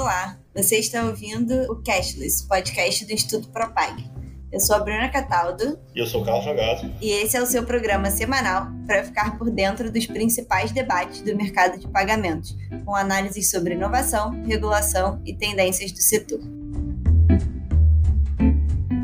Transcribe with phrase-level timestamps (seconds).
[0.00, 4.02] Olá, você está ouvindo o Cashless, podcast do Instituto Propag.
[4.50, 5.78] Eu sou a Bruna Cataldo.
[5.94, 6.90] E eu sou o Carlos Jogado.
[7.02, 11.36] E esse é o seu programa semanal para ficar por dentro dos principais debates do
[11.36, 12.56] mercado de pagamentos,
[12.86, 16.40] com análises sobre inovação, regulação e tendências do setor.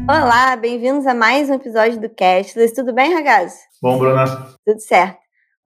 [0.08, 2.74] Olá, bem-vindos a mais um episódio do Cashless.
[2.74, 3.58] Tudo bem, Ragazzo?
[3.82, 4.24] Bom, Bruna.
[4.64, 5.18] Tudo certo.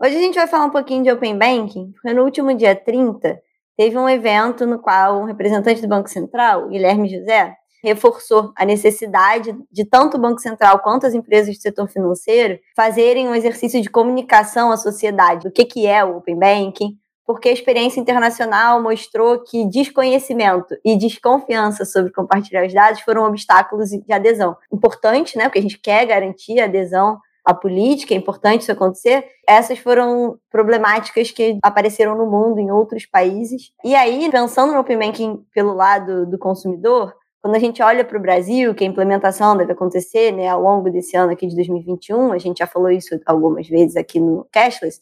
[0.03, 3.41] Hoje a gente vai falar um pouquinho de Open Banking, porque no último dia 30
[3.81, 9.57] teve um evento no qual um representante do Banco Central, Guilherme José, reforçou a necessidade
[9.73, 13.89] de tanto o Banco Central quanto as empresas do setor financeiro fazerem um exercício de
[13.89, 19.43] comunicação à sociedade do que, que é o Open Banking, porque a experiência internacional mostrou
[19.43, 24.59] que desconhecimento e desconfiança sobre compartilhar os dados foram obstáculos de adesão.
[24.71, 25.45] Importante, né?
[25.45, 27.19] Porque a gente quer garantir a adesão
[27.51, 29.25] a política, é importante isso acontecer.
[29.47, 33.73] Essas foram problemáticas que apareceram no mundo, em outros países.
[33.85, 38.17] E aí, pensando no Open Banking pelo lado do consumidor, quando a gente olha para
[38.17, 42.33] o Brasil, que a implementação deve acontecer né, ao longo desse ano aqui de 2021,
[42.33, 45.01] a gente já falou isso algumas vezes aqui no Cashless,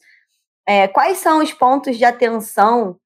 [0.67, 2.97] é, quais são os pontos de atenção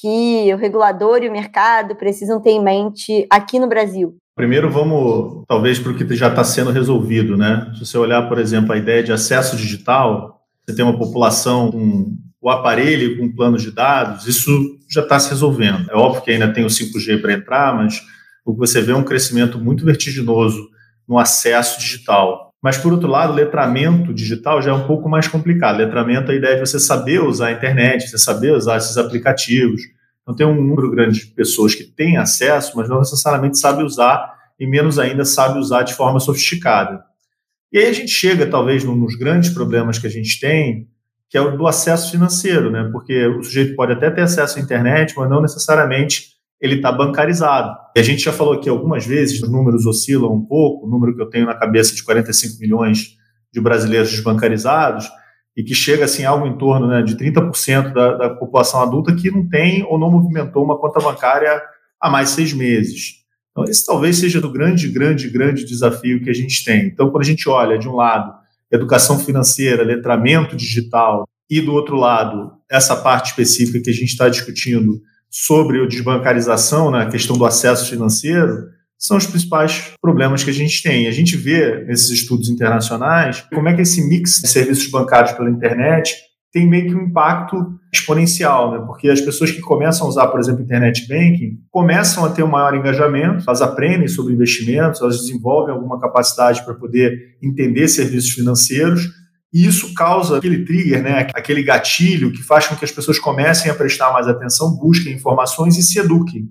[0.00, 4.16] que o regulador e o mercado precisam ter em mente aqui no Brasil?
[4.34, 7.72] Primeiro, vamos talvez para o que já está sendo resolvido, né?
[7.74, 12.16] Se você olhar, por exemplo, a ideia de acesso digital, você tem uma população com
[12.40, 14.50] o aparelho com planos de dados, isso
[14.88, 15.90] já está se resolvendo.
[15.90, 18.00] É óbvio que ainda tem o 5G para entrar, mas
[18.44, 20.68] o que você vê é um crescimento muito vertiginoso
[21.06, 22.47] no acesso digital.
[22.62, 25.78] Mas, por outro lado, letramento digital já é um pouco mais complicado.
[25.78, 29.82] Letramento, a ideia é você saber usar a internet, você saber usar esses aplicativos,
[30.28, 34.30] então, tem um número grande de pessoas que têm acesso, mas não necessariamente sabe usar,
[34.60, 37.02] e menos ainda sabe usar de forma sofisticada.
[37.72, 40.86] E aí a gente chega, talvez, num dos grandes problemas que a gente tem,
[41.30, 42.90] que é o do acesso financeiro, né?
[42.92, 47.76] Porque o sujeito pode até ter acesso à internet, mas não necessariamente ele está bancarizado.
[47.96, 51.14] E a gente já falou aqui algumas vezes, os números oscilam um pouco, o número
[51.14, 53.16] que eu tenho na cabeça de 45 milhões
[53.52, 55.08] de brasileiros desbancarizados,
[55.56, 59.30] e que chega assim algo em torno né, de 30% da, da população adulta que
[59.30, 61.60] não tem ou não movimentou uma conta bancária
[62.00, 63.18] há mais seis meses.
[63.50, 66.86] Então, esse talvez seja o grande, grande, grande desafio que a gente tem.
[66.86, 68.32] Então, quando a gente olha, de um lado,
[68.70, 74.28] educação financeira, letramento digital, e do outro lado, essa parte específica que a gente está
[74.28, 78.66] discutindo sobre a desbancarização, né, a questão do acesso financeiro,
[78.98, 81.06] são os principais problemas que a gente tem.
[81.06, 85.48] A gente vê nesses estudos internacionais como é que esse mix de serviços bancários pela
[85.48, 86.16] internet
[86.52, 88.84] tem meio que um impacto exponencial, né?
[88.86, 92.48] Porque as pessoas que começam a usar, por exemplo, internet banking, começam a ter um
[92.48, 99.08] maior engajamento, elas aprendem sobre investimentos, elas desenvolvem alguma capacidade para poder entender serviços financeiros,
[99.52, 101.26] e isso causa aquele trigger, né?
[101.34, 105.76] Aquele gatilho que faz com que as pessoas comecem a prestar mais atenção, busquem informações
[105.76, 106.50] e se eduquem.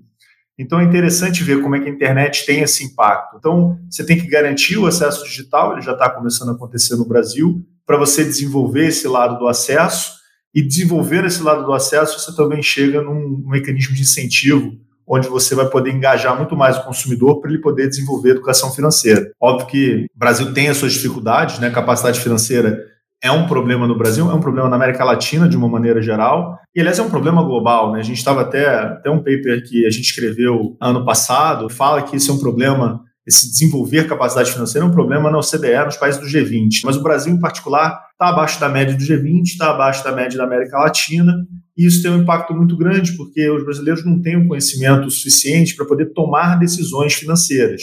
[0.58, 3.36] Então é interessante ver como é que a internet tem esse impacto.
[3.36, 7.06] Então você tem que garantir o acesso digital, ele já está começando a acontecer no
[7.06, 10.18] Brasil, para você desenvolver esse lado do acesso
[10.52, 14.76] e desenvolver esse lado do acesso, você também chega num, mecanismo de incentivo
[15.08, 19.30] onde você vai poder engajar muito mais o consumidor para ele poder desenvolver educação financeira.
[19.40, 21.70] Óbvio que o Brasil tem as suas dificuldades, né?
[21.70, 22.78] Capacidade financeira
[23.22, 26.58] é um problema no Brasil, é um problema na América Latina de uma maneira geral,
[26.74, 27.98] e aliás é um problema global, né?
[27.98, 32.16] A gente estava até, até um paper que a gente escreveu ano passado, fala que
[32.16, 36.18] isso é um problema, esse desenvolver capacidade financeira é um problema na OCDE, nos países
[36.18, 40.02] do G20, mas o Brasil em particular está abaixo da média do G20, está abaixo
[40.02, 41.34] da média da América Latina,
[41.76, 45.10] e isso tem um impacto muito grande, porque os brasileiros não têm o um conhecimento
[45.10, 47.82] suficiente para poder tomar decisões financeiras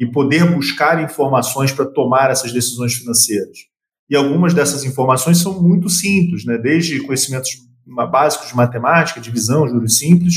[0.00, 3.58] e poder buscar informações para tomar essas decisões financeiras.
[4.08, 6.56] E algumas dessas informações são muito simples, né?
[6.56, 7.50] desde conhecimentos
[8.10, 10.36] básicos de matemática, divisão, juros simples,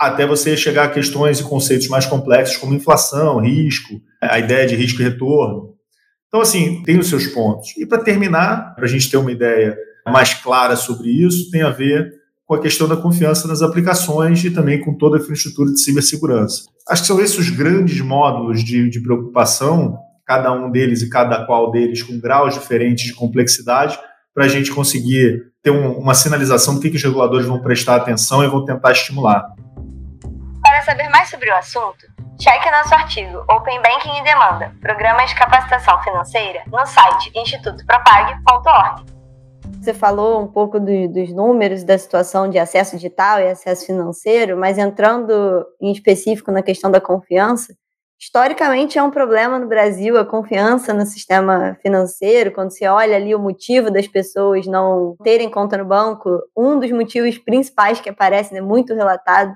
[0.00, 4.74] até você chegar a questões e conceitos mais complexos como inflação, risco, a ideia de
[4.74, 5.74] risco e retorno.
[6.26, 7.76] Então, assim, tem os seus pontos.
[7.76, 11.68] E para terminar, para a gente ter uma ideia mais clara sobre isso, tem a
[11.68, 12.14] ver
[12.46, 16.62] com a questão da confiança nas aplicações e também com toda a infraestrutura de cibersegurança.
[16.88, 21.44] Acho que são esses os grandes módulos de, de preocupação cada um deles e cada
[21.44, 23.98] qual deles com graus diferentes de complexidade,
[24.32, 27.96] para a gente conseguir ter um, uma sinalização do que, que os reguladores vão prestar
[27.96, 29.44] atenção e vão tentar estimular.
[30.80, 32.06] Para saber mais sobre o assunto,
[32.40, 39.04] cheque nosso artigo Open Banking e Demanda, Programas de Capacitação Financeira, no site institutopropag.org.
[39.78, 44.56] Você falou um pouco do, dos números da situação de acesso digital e acesso financeiro,
[44.56, 47.74] mas entrando em específico na questão da confiança,
[48.18, 52.52] historicamente é um problema no Brasil a confiança no sistema financeiro.
[52.52, 56.90] Quando se olha ali o motivo das pessoas não terem conta no banco, um dos
[56.90, 59.54] motivos principais que aparece, né, muito relatado,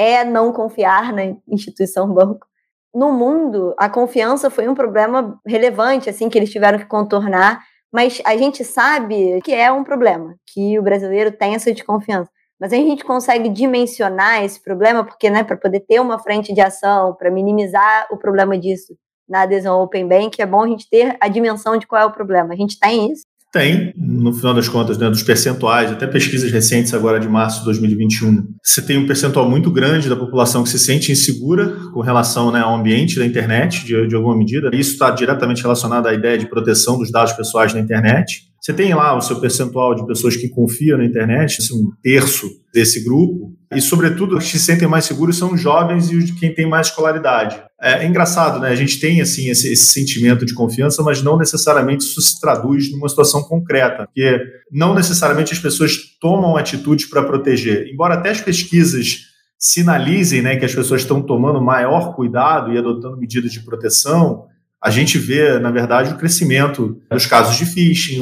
[0.00, 2.46] é não confiar na instituição banco.
[2.94, 7.62] No mundo, a confiança foi um problema relevante, assim, que eles tiveram que contornar,
[7.92, 12.30] mas a gente sabe que é um problema, que o brasileiro tem essa desconfiança.
[12.60, 16.60] Mas a gente consegue dimensionar esse problema, porque, né, para poder ter uma frente de
[16.60, 18.94] ação, para minimizar o problema disso
[19.28, 22.04] na adesão ao Open Bank, é bom a gente ter a dimensão de qual é
[22.06, 22.52] o problema.
[22.52, 26.94] A gente tem isso, tem, no final das contas, né, dos percentuais, até pesquisas recentes
[26.94, 28.44] agora de março de 2021.
[28.62, 32.60] Você tem um percentual muito grande da população que se sente insegura com relação né,
[32.60, 34.70] ao ambiente da internet, de, de alguma medida.
[34.72, 38.50] Isso está diretamente relacionado à ideia de proteção dos dados pessoais na internet.
[38.60, 42.46] Você tem lá o seu percentual de pessoas que confiam na internet, assim, um terço
[42.72, 46.52] desse grupo, e, sobretudo, os que se sentem mais seguros são os jovens e quem
[46.52, 47.62] tem mais escolaridade.
[47.82, 48.68] É, é engraçado, né?
[48.68, 52.92] A gente tem, assim, esse, esse, sentimento de confiança, mas não necessariamente isso se traduz
[52.92, 54.38] numa situação concreta, porque
[54.70, 57.88] não necessariamente as pessoas tomam atitudes para proteger.
[57.88, 63.16] Embora até as pesquisas sinalizem né, que as pessoas estão tomando maior cuidado e adotando
[63.16, 64.46] medidas de proteção,
[64.82, 68.20] a gente vê, na verdade, o crescimento dos casos de phishing,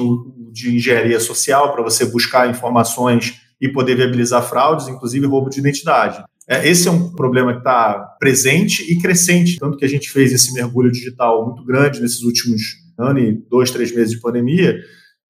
[0.52, 6.22] de engenharia social, para você buscar informações e poder viabilizar fraudes, inclusive roubo de identidade.
[6.48, 10.32] É, esse é um problema que está presente e crescente, tanto que a gente fez
[10.32, 12.62] esse mergulho digital muito grande nesses últimos
[12.98, 14.80] anos e dois, três meses de pandemia,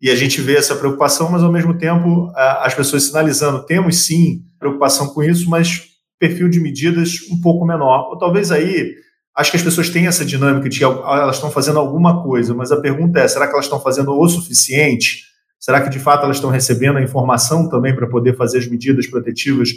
[0.00, 4.44] e a gente vê essa preocupação, mas ao mesmo tempo as pessoas sinalizando, temos sim
[4.58, 5.88] preocupação com isso, mas
[6.20, 8.10] perfil de medidas um pouco menor.
[8.10, 8.94] Ou talvez aí
[9.36, 12.70] acho que as pessoas têm essa dinâmica de que elas estão fazendo alguma coisa, mas
[12.70, 15.24] a pergunta é: será que elas estão fazendo o suficiente?
[15.58, 19.08] Será que de fato elas estão recebendo a informação também para poder fazer as medidas
[19.08, 19.70] protetivas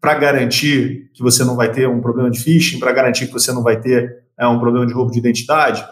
[0.00, 3.52] para garantir que você não vai ter um problema de phishing, para garantir que você
[3.52, 5.84] não vai ter é, um problema de roubo de identidade?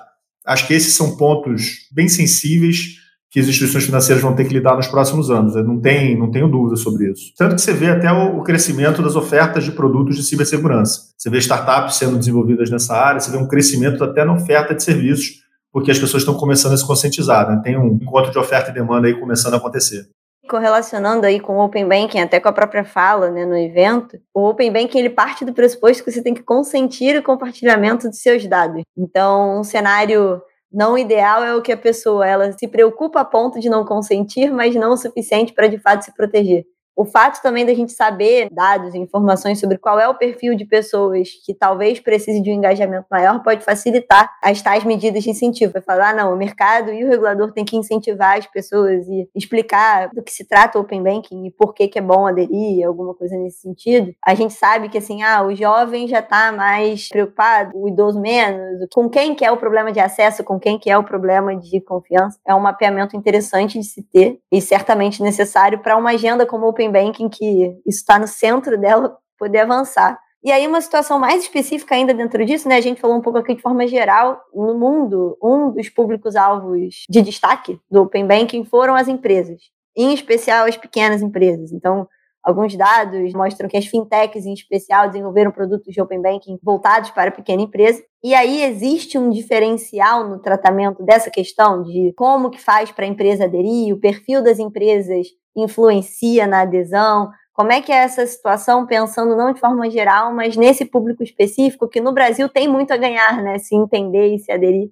[0.47, 3.01] Acho que esses são pontos bem sensíveis
[3.31, 5.57] que as instituições financeiras vão ter que lidar nos próximos anos.
[5.57, 7.33] Eu não, tem, não tenho dúvida sobre isso.
[7.35, 11.13] Tanto que você vê até o, crescimento das ofertas de produtos de cibersegurança.
[11.17, 14.83] Você vê startups sendo desenvolvidas nessa área, você vê um crescimento até na oferta de
[14.83, 15.41] serviços,
[15.73, 17.49] porque as pessoas estão começando a se conscientizar.
[17.49, 17.59] Né?
[17.65, 20.07] Tem um encontro de oferta e demanda aí começando a acontecer
[20.49, 24.49] correlacionando aí com o Open Banking, até com a própria fala né, no evento, o
[24.49, 28.47] Open Banking ele parte do pressuposto que você tem que consentir o compartilhamento de seus
[28.47, 28.83] dados.
[28.97, 30.43] Então, um cenário
[30.73, 34.51] não ideal é o que a pessoa ela se preocupa a ponto de não consentir,
[34.51, 36.65] mas não o suficiente para de fato se proteger.
[36.97, 40.65] O fato também da gente saber dados e informações sobre qual é o perfil de
[40.65, 45.73] pessoas que talvez precise de um engajamento maior pode facilitar as tais medidas de incentivo.
[45.73, 49.29] Vai falar, ah, não, o mercado e o regulador têm que incentivar as pessoas e
[49.35, 52.87] explicar do que se trata o Open Banking e por que, que é bom aderir,
[52.87, 54.15] alguma coisa nesse sentido.
[54.25, 58.87] A gente sabe que, assim, ah, o jovem já está mais preocupado, o idoso menos,
[58.93, 61.81] com quem que é o problema de acesso, com quem que é o problema de
[61.81, 62.39] confiança.
[62.47, 66.69] É um mapeamento interessante de se ter e certamente necessário para uma agenda como o
[66.69, 70.19] Open Open Banking, que está no centro dela, poder avançar.
[70.45, 72.77] E aí, uma situação mais específica ainda dentro disso, né?
[72.77, 77.23] A gente falou um pouco aqui de forma geral, no mundo, um dos públicos-alvos de
[77.23, 79.63] destaque do Open Banking foram as empresas,
[79.97, 81.73] em especial as pequenas empresas.
[81.73, 82.09] Então,
[82.43, 87.29] alguns dados mostram que as fintechs, em especial, desenvolveram produtos de Open Banking voltados para
[87.29, 88.03] a pequena empresa.
[88.23, 93.09] E aí existe um diferencial no tratamento dessa questão de como que faz para a
[93.09, 97.31] empresa aderir, o perfil das empresas influencia na adesão?
[97.53, 101.89] Como é que é essa situação, pensando não de forma geral, mas nesse público específico,
[101.89, 103.59] que no Brasil tem muito a ganhar, né?
[103.59, 104.89] Se entender e se aderir,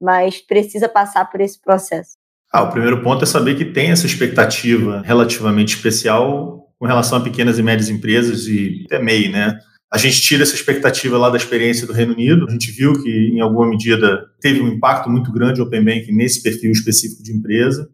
[0.00, 2.12] mas precisa passar por esse processo.
[2.52, 7.20] Ah, o primeiro ponto é saber que tem essa expectativa relativamente especial com relação a
[7.20, 9.58] pequenas e médias empresas e até MEI, né?
[9.92, 12.46] A gente tira essa expectativa lá da experiência do Reino Unido.
[12.48, 16.12] A gente viu que, em alguma medida, teve um impacto muito grande o Open Banking
[16.12, 17.88] nesse perfil específico de empresa.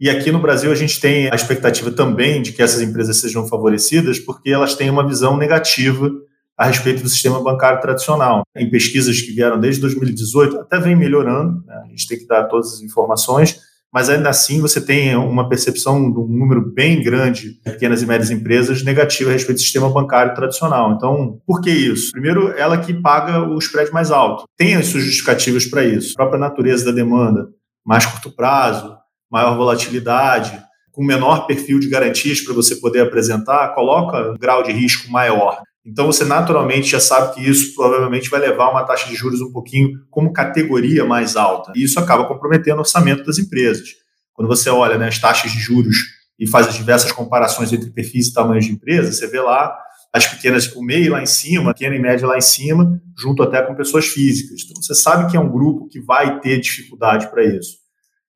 [0.00, 3.46] E aqui no Brasil a gente tem a expectativa também de que essas empresas sejam
[3.46, 6.10] favorecidas porque elas têm uma visão negativa
[6.56, 8.42] a respeito do sistema bancário tradicional.
[8.56, 11.82] Em pesquisas que vieram desde 2018, até vem melhorando, né?
[11.84, 13.60] a gente tem que dar todas as informações,
[13.94, 18.06] mas ainda assim você tem uma percepção de um número bem grande de pequenas e
[18.06, 20.94] médias empresas negativa a respeito do sistema bancário tradicional.
[20.94, 22.10] Então, por que isso?
[22.10, 24.46] Primeiro, ela que paga o spread mais alto.
[24.56, 26.14] Tem as suas justificativas para isso.
[26.14, 27.50] A própria natureza da demanda,
[27.86, 28.96] mais curto prazo,
[29.30, 30.60] maior volatilidade,
[30.90, 35.62] com menor perfil de garantias para você poder apresentar, coloca um grau de risco maior.
[35.84, 39.52] Então você naturalmente já sabe que isso provavelmente vai levar uma taxa de juros um
[39.52, 41.72] pouquinho como categoria mais alta.
[41.76, 43.88] E isso acaba comprometendo o orçamento das empresas.
[44.32, 45.96] Quando você olha né, as taxas de juros
[46.38, 49.76] e faz as diversas comparações entre perfis e tamanhos de empresas, você vê lá
[50.12, 53.60] as pequenas, o MEI lá em cima, pequena e média lá em cima, junto até
[53.60, 54.62] com pessoas físicas.
[54.64, 57.84] Então você sabe que é um grupo que vai ter dificuldade para isso.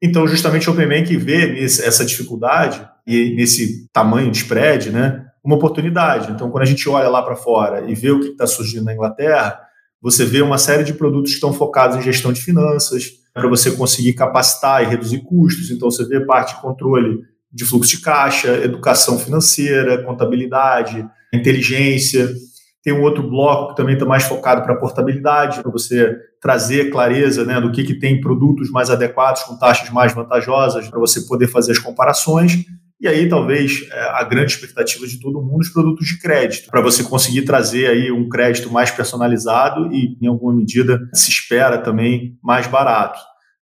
[0.00, 6.30] Então, justamente o OpenBank vê essa dificuldade e nesse tamanho de spread, né, uma oportunidade.
[6.30, 8.92] Então, quando a gente olha lá para fora e vê o que está surgindo na
[8.92, 9.58] Inglaterra,
[10.00, 13.70] você vê uma série de produtos que estão focados em gestão de finanças, para você
[13.70, 15.70] conseguir capacitar e reduzir custos.
[15.70, 22.28] Então, você vê parte de controle de fluxo de caixa, educação financeira, contabilidade, inteligência.
[22.84, 27.46] Tem um outro bloco que também está mais focado para portabilidade, para você trazer clareza
[27.46, 31.48] né, do que, que tem produtos mais adequados, com taxas mais vantajosas, para você poder
[31.48, 32.66] fazer as comparações.
[33.00, 36.80] E aí, talvez, é, a grande expectativa de todo mundo, os produtos de crédito, para
[36.80, 42.36] você conseguir trazer aí um crédito mais personalizado e, em alguma medida, se espera também
[42.42, 43.20] mais barato.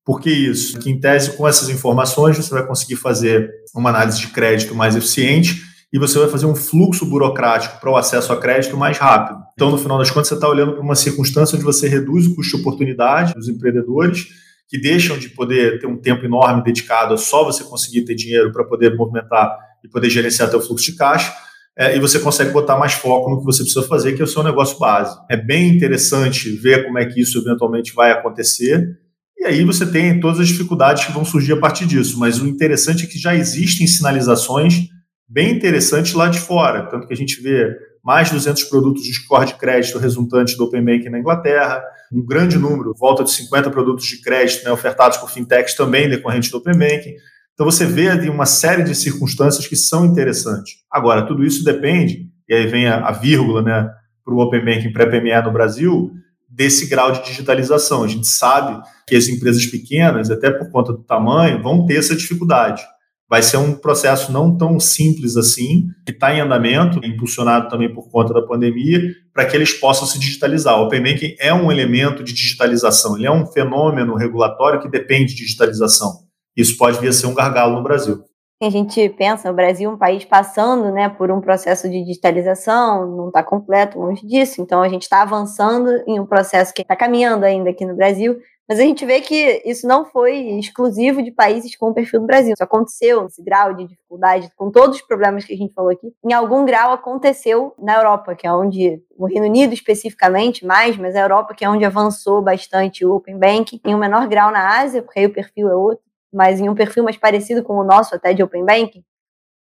[0.05, 0.79] Por que isso?
[0.79, 4.97] Que, em tese, com essas informações, você vai conseguir fazer uma análise de crédito mais
[4.97, 9.41] eficiente e você vai fazer um fluxo burocrático para o acesso a crédito mais rápido.
[9.55, 12.35] Então, no final das contas, você está olhando para uma circunstância onde você reduz o
[12.35, 14.27] custo de oportunidade dos empreendedores
[14.73, 18.51] que deixam de poder ter um tempo enorme dedicado a só você conseguir ter dinheiro
[18.51, 21.31] para poder movimentar e poder gerenciar teu fluxo de caixa,
[21.77, 24.27] é, e você consegue botar mais foco no que você precisa fazer, que é o
[24.27, 25.15] seu negócio base.
[25.31, 28.99] É bem interessante ver como é que isso eventualmente vai acontecer,
[29.37, 32.47] e aí você tem todas as dificuldades que vão surgir a partir disso, mas o
[32.47, 34.89] interessante é que já existem sinalizações
[35.29, 39.13] bem interessantes lá de fora, tanto que a gente vê mais de 200 produtos de
[39.13, 43.71] score de crédito resultantes do Open Banking na Inglaterra, um grande número, volta de 50
[43.71, 47.15] produtos de crédito né, ofertados por fintechs também decorrentes do Open Banking.
[47.55, 50.75] Então você vê ali uma série de circunstâncias que são interessantes.
[50.91, 53.89] Agora, tudo isso depende, e aí vem a, a vírgula né,
[54.25, 56.13] para o Open Banking pré-PME no Brasil,
[56.49, 58.05] desse grau de digitalização.
[58.05, 62.15] A gente sabe que as empresas pequenas, até por conta do tamanho, vão ter essa
[62.15, 62.83] dificuldade
[63.33, 68.11] vai ser um processo não tão simples assim, que está em andamento, impulsionado também por
[68.11, 69.01] conta da pandemia,
[69.33, 70.79] para que eles possam se digitalizar.
[70.79, 75.35] O Open Banking é um elemento de digitalização, ele é um fenômeno regulatório que depende
[75.35, 76.13] de digitalização.
[76.55, 78.23] Isso pode vir a ser um gargalo no Brasil.
[78.63, 83.17] A gente pensa, o Brasil é um país passando né, por um processo de digitalização,
[83.17, 84.61] não está completo, longe disso.
[84.61, 88.37] Então, a gente está avançando em um processo que está caminhando ainda aqui no Brasil,
[88.69, 92.27] mas a gente vê que isso não foi exclusivo de países com o perfil do
[92.27, 92.53] Brasil.
[92.55, 96.13] Isso aconteceu, esse grau de dificuldade, com todos os problemas que a gente falou aqui.
[96.25, 101.17] Em algum grau aconteceu na Europa, que é onde, o Reino Unido especificamente mais, mas
[101.17, 103.81] a Europa que é onde avançou bastante o Open Banking.
[103.85, 106.75] Em um menor grau na Ásia, porque aí o perfil é outro, mas em um
[106.75, 109.05] perfil mais parecido com o nosso até de Open Banking,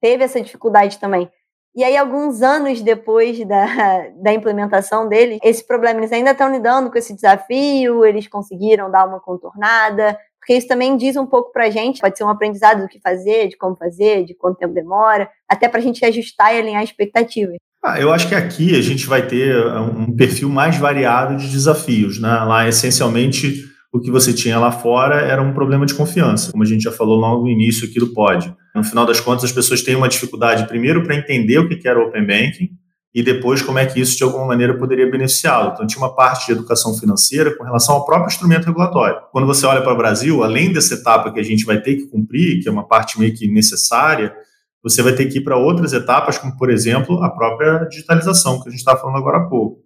[0.00, 1.30] teve essa dificuldade também.
[1.74, 6.90] E aí, alguns anos depois da, da implementação dele, esse problema, eles ainda estão lidando
[6.90, 11.66] com esse desafio, eles conseguiram dar uma contornada, porque isso também diz um pouco para
[11.66, 14.74] a gente, pode ser um aprendizado do que fazer, de como fazer, de quanto tempo
[14.74, 17.56] demora, até para a gente ajustar e alinhar expectativas.
[17.82, 22.20] Ah, eu acho que aqui a gente vai ter um perfil mais variado de desafios.
[22.20, 22.28] Né?
[22.28, 26.66] Lá, essencialmente, o que você tinha lá fora era um problema de confiança, como a
[26.66, 28.54] gente já falou logo no início aqui do pod.
[28.74, 31.98] No final das contas, as pessoas têm uma dificuldade, primeiro, para entender o que era
[31.98, 32.70] o Open Banking
[33.14, 35.72] e depois como é que isso, de alguma maneira, poderia beneficiá-lo.
[35.74, 39.20] Então, tinha uma parte de educação financeira com relação ao próprio instrumento regulatório.
[39.30, 42.06] Quando você olha para o Brasil, além dessa etapa que a gente vai ter que
[42.06, 44.34] cumprir, que é uma parte meio que necessária,
[44.82, 48.68] você vai ter que ir para outras etapas, como, por exemplo, a própria digitalização, que
[48.68, 49.82] a gente estava falando agora há pouco.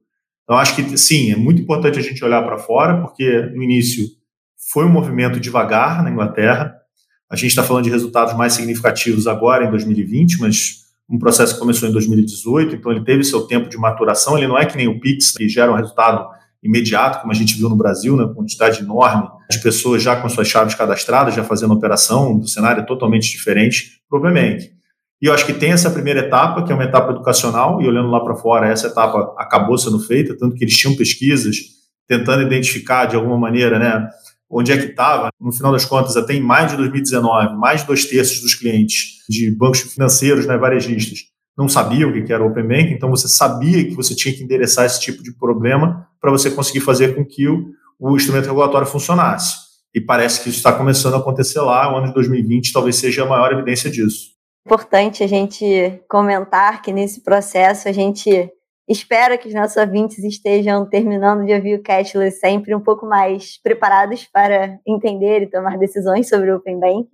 [0.46, 4.06] Então, acho que, sim, é muito importante a gente olhar para fora, porque no início
[4.72, 6.72] foi um movimento devagar na Inglaterra.
[7.28, 11.60] A gente está falando de resultados mais significativos agora, em 2020, mas um processo que
[11.60, 14.38] começou em 2018, então ele teve seu tempo de maturação.
[14.38, 16.28] Ele não é que nem o Pix, que gera um resultado
[16.62, 20.46] imediato, como a gente viu no Brasil, né, quantidade enorme de pessoas já com suas
[20.46, 24.75] chaves cadastradas, já fazendo operação, do cenário é totalmente diferente, provavelmente.
[25.20, 28.10] E eu acho que tem essa primeira etapa, que é uma etapa educacional, e olhando
[28.10, 31.56] lá para fora, essa etapa acabou sendo feita, tanto que eles tinham pesquisas
[32.06, 34.08] tentando identificar de alguma maneira, né,
[34.48, 35.30] onde é que estava.
[35.40, 39.24] No final das contas, até em maio de 2019, mais de dois terços dos clientes
[39.28, 41.20] de bancos financeiros, né, varejistas,
[41.56, 44.44] não sabiam o que era o Open Bank, então você sabia que você tinha que
[44.44, 48.86] endereçar esse tipo de problema para você conseguir fazer com que o, o instrumento regulatório
[48.86, 49.64] funcionasse.
[49.94, 53.22] E parece que isso está começando a acontecer lá, o ano de 2020 talvez seja
[53.22, 54.35] a maior evidência disso
[54.66, 58.50] importante a gente comentar que nesse processo a gente
[58.88, 63.60] espera que os nossos ouvintes estejam terminando de ouvir o Cashless sempre um pouco mais
[63.62, 67.08] preparados para entender e tomar decisões sobre o Open Bank.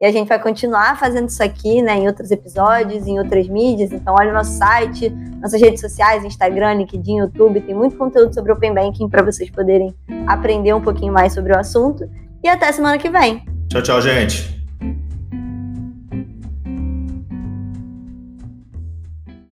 [0.00, 3.92] E a gente vai continuar fazendo isso aqui, né, em outros episódios, em outras mídias.
[3.92, 5.08] Então, olha o nosso site,
[5.40, 7.62] nossas redes sociais, Instagram, LinkedIn, YouTube.
[7.62, 9.94] Tem muito conteúdo sobre Open Banking para vocês poderem
[10.26, 12.04] aprender um pouquinho mais sobre o assunto.
[12.44, 13.42] E até semana que vem.
[13.70, 14.55] Tchau, tchau, gente.